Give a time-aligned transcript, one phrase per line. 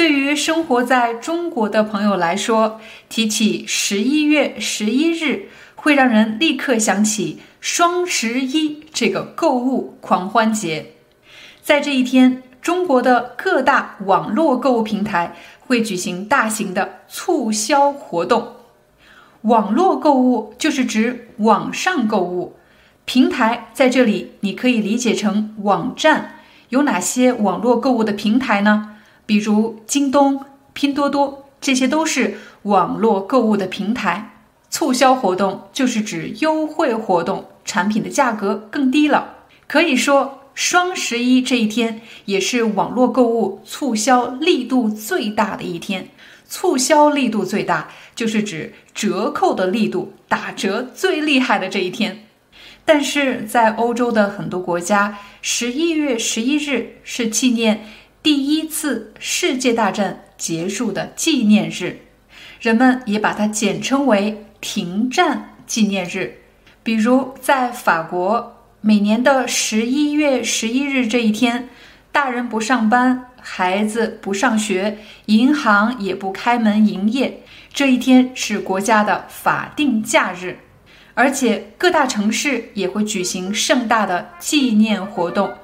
[0.00, 2.80] 对于生活在中国的朋友来说，
[3.10, 10.92] 提起十一月十一日，会让人立刻想起双十一这个购物狂欢节。
[11.60, 18.54] 在这一天，中国的各大网络购物平台会举行大型的促销活动。
[19.42, 22.56] 网络购物就是指网上购物，
[23.04, 26.36] 平台在这里你可以理解成网站。
[26.70, 28.89] 有哪些网络购物的平台呢？
[29.30, 34.42] 比如京东、拼多多，这些都是网络购物的平台。
[34.70, 39.36] 促销活动就是指优惠活动，产品的价格更低了。
[39.68, 46.08] 可以说，双十一这一天也是网络购物促销力度最大的一天。
[46.48, 52.24] 促销力度最大，就是指折扣的力度打折最厉害的这一天。
[52.84, 57.86] 但是在欧洲的很多国家，十一月十一日是纪念。
[58.22, 62.00] 第一次世界大战结束的纪念日，
[62.60, 66.42] 人们也把它简称为停战纪念日。
[66.82, 71.70] 比如，在法国，每年的十一月十一日这一天，
[72.12, 77.40] 大人不上班，孩子不上学，银行也不开门营业，
[77.72, 80.58] 这一天是国家的法定假日。
[81.14, 85.54] 而且，各大城市也会举行盛大的纪念活动。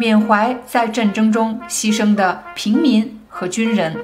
[0.00, 3.94] 缅怀在战争中牺牲的平民和军人。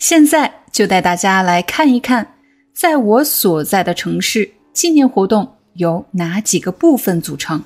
[0.00, 2.34] 现在就带大家来看一看，
[2.74, 7.62] 在我所在的城市，纪念活动由哪几个部分组成。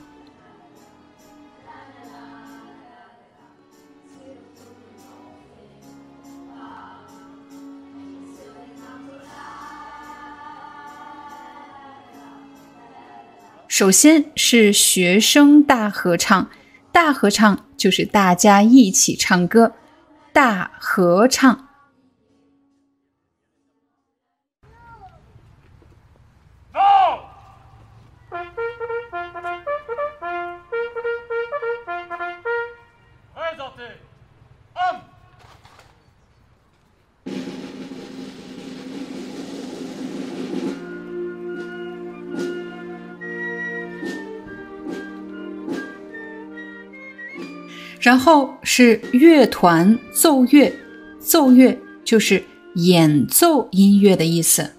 [13.79, 16.51] 首先是学生大合唱，
[16.91, 19.73] 大合唱就是大家一起唱歌，
[20.33, 21.68] 大合唱。
[48.09, 50.73] 然后是乐团奏乐，
[51.21, 52.43] 奏乐就是
[52.77, 54.73] 演奏音乐的意思。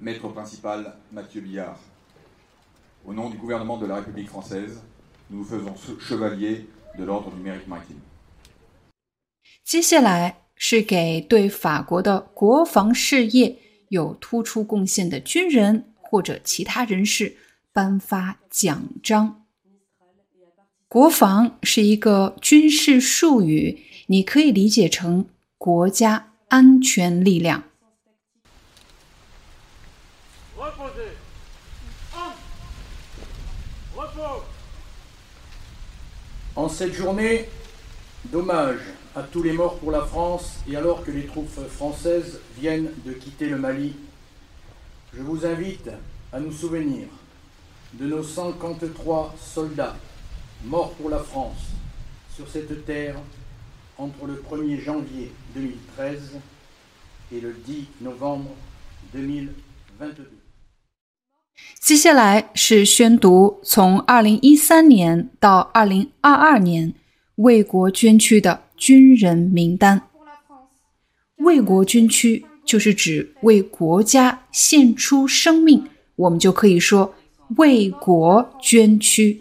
[0.00, 1.76] Maître principal Mathieu Billard,
[3.06, 4.82] au nom du gouvernement de la République française,
[5.30, 6.66] nous nous faisons chevalier
[6.98, 8.00] de l'ordre du mérite maritime.
[9.64, 13.56] 接下来是给对法国的国防事业
[13.88, 17.36] 有突出贡献的军人或者其他人士
[17.72, 19.44] 颁发奖章。
[20.88, 25.26] 国防是一个军事术语，你可以理解成
[25.56, 27.64] 国家安全力量。
[36.54, 37.46] En cette journée
[38.30, 38.76] d'hommage.
[39.15, 43.13] à tous les morts pour la France et alors que les troupes françaises viennent de
[43.13, 43.93] quitter le Mali,
[45.13, 45.89] je vous invite
[46.31, 47.07] à nous souvenir
[47.93, 49.95] de nos 53 soldats
[50.65, 51.67] morts pour la France
[52.35, 53.15] sur cette terre
[53.97, 56.39] entre le 1er janvier 2013
[57.31, 58.51] et le 10 novembre
[59.13, 60.31] 2022.
[61.79, 66.93] 接下来是宣读从2013年到2022年
[67.35, 70.08] 为国捐躯的 军人名单，
[71.36, 77.14] 为国捐躯就是指为国家献出生命，我们就可以说
[77.58, 79.40] 为国捐躯。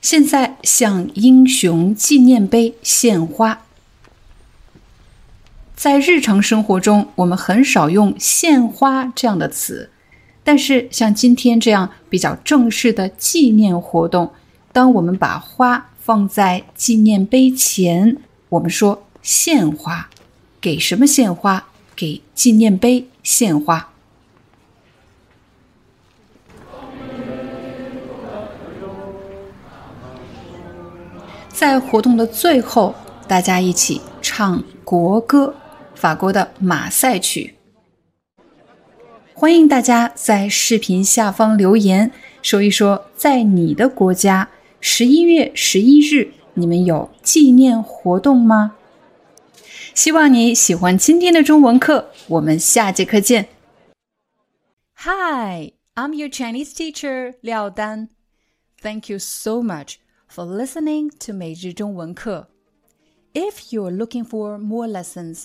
[0.00, 3.63] 现在向英雄纪念碑献花。
[5.84, 9.90] 在日常生活中，我们很少用献花这样的词，
[10.42, 14.32] 但是像今天这样比较正式的纪念活动，
[14.72, 18.16] 当我们把花放在纪念碑前，
[18.48, 20.08] 我们说献花。
[20.58, 21.66] 给什么献花？
[21.94, 23.90] 给纪念碑献花。
[31.50, 32.94] 在活动的最后，
[33.28, 35.54] 大家一起唱国歌，
[35.94, 37.54] 法国的马赛曲。
[39.32, 42.12] 欢迎大家在视频下方留言，
[42.42, 44.48] 说一说在你的国家
[44.80, 48.76] 十一月十一日，你们有纪念活动吗？
[49.94, 53.48] 希望你喜欢今天的中文课，我们下节课见。
[54.96, 58.08] Hi, I'm your Chinese teacher Liao Dan.
[58.80, 59.96] Thank you so much
[60.28, 62.48] for listening to 每日中文课。
[63.32, 65.44] If you're looking for more lessons,